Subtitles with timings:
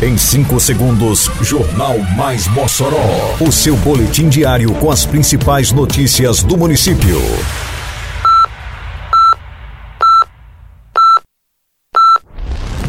[0.00, 3.34] Em 5 segundos, Jornal Mais Mossoró.
[3.40, 7.20] O seu boletim diário com as principais notícias do município.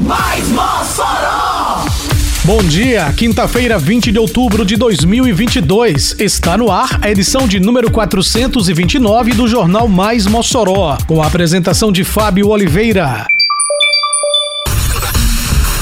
[0.02, 1.86] Mais Mossoró!
[2.44, 6.16] Bom dia, quinta-feira, 20 de outubro de 2022.
[6.20, 11.92] Está no ar a edição de número 429 do Jornal Mais Mossoró, com a apresentação
[11.92, 13.26] de Fábio Oliveira.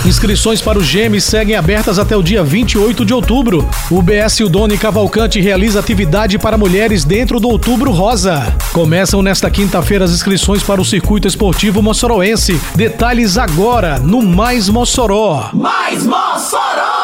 [0.08, 3.70] Inscrições para o GEME seguem abertas até o dia 28 de outubro.
[3.92, 8.56] O BS Udone Cavalcante realiza atividade para mulheres dentro do Outubro Rosa.
[8.71, 12.57] Começam nesta quinta-feira as inscrições para o Circuito Esportivo Mossoroense.
[12.74, 15.50] Detalhes agora no Mais Mossoró.
[15.54, 16.96] Mais Mossoró!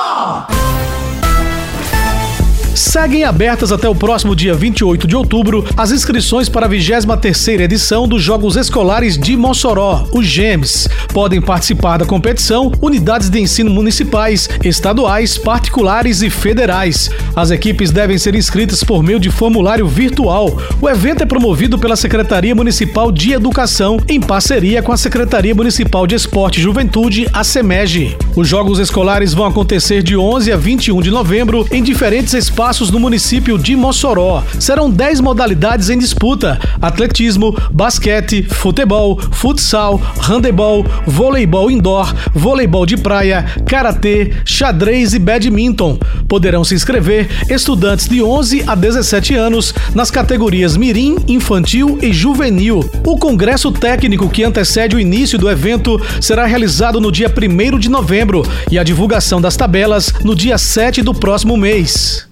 [2.93, 8.07] Seguem abertas até o próximo dia 28 de outubro as inscrições para a 23ª edição
[8.07, 10.87] dos Jogos Escolares de Mossoró, os GEMS.
[11.11, 17.09] Podem participar da competição unidades de ensino municipais, estaduais, particulares e federais.
[17.35, 20.55] As equipes devem ser inscritas por meio de formulário virtual.
[20.79, 26.05] O evento é promovido pela Secretaria Municipal de Educação em parceria com a Secretaria Municipal
[26.05, 28.15] de Esporte e Juventude, a SEMEG.
[28.35, 32.99] Os Jogos Escolares vão acontecer de 11 a 21 de novembro em diferentes espaços no
[32.99, 34.43] município de Mossoró.
[34.59, 43.45] Serão 10 modalidades em disputa: atletismo, basquete, futebol, futsal, handebol, voleibol indoor, voleibol de praia,
[43.65, 45.97] karatê, xadrez e badminton.
[46.27, 52.89] Poderão se inscrever estudantes de 11 a 17 anos nas categorias mirim, infantil e juvenil.
[53.05, 57.89] O congresso técnico que antecede o início do evento será realizado no dia 1 de
[57.89, 62.27] novembro e a divulgação das tabelas no dia 7 do próximo mês.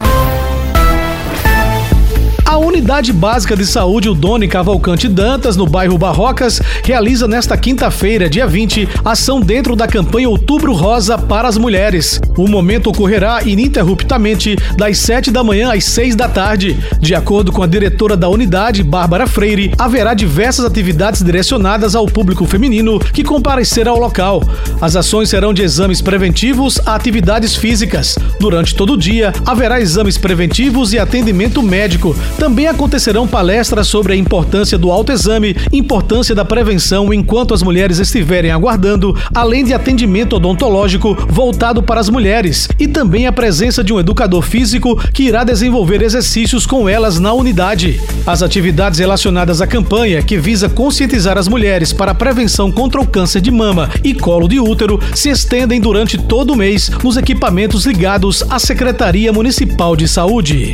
[2.52, 8.45] A Unidade Básica de Saúde Udone Cavalcante Dantas, no bairro Barrocas, realiza nesta quinta-feira, dia
[8.45, 12.19] 20, ação dentro da campanha Outubro Rosa para as Mulheres.
[12.38, 16.77] O momento ocorrerá ininterruptamente das 7 da manhã às 6 da tarde.
[16.99, 22.45] De acordo com a diretora da unidade, Bárbara Freire, haverá diversas atividades direcionadas ao público
[22.45, 24.43] feminino que comparecerá ao local.
[24.81, 28.20] As ações serão de exames preventivos a atividades físicas.
[28.42, 34.15] Durante todo o dia, haverá exames preventivos e atendimento médico também acontecerão palestras sobre a
[34.15, 41.15] importância do autoexame, importância da prevenção enquanto as mulheres estiverem aguardando, além de atendimento odontológico
[41.29, 46.02] voltado para as mulheres e também a presença de um educador físico que irá desenvolver
[46.02, 48.02] exercícios com elas na unidade.
[48.25, 53.05] As atividades relacionadas à campanha, que visa conscientizar as mulheres para a prevenção contra o
[53.05, 57.85] câncer de mama e colo de útero, se estendem durante todo o mês nos equipamentos
[57.85, 60.73] ligados à Secretaria Municipal de Saúde.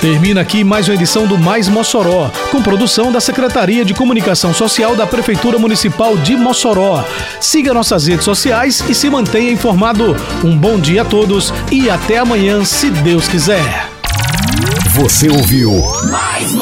[0.00, 4.96] Termina aqui mais uma edição do Mais Mossoró, com produção da Secretaria de Comunicação Social
[4.96, 7.04] da Prefeitura Municipal de Mossoró.
[7.40, 10.16] Siga nossas redes sociais e se mantenha informado.
[10.42, 13.88] Um bom dia a todos e até amanhã, se Deus quiser.
[14.90, 15.70] Você ouviu
[16.10, 16.61] Mais Mossoró!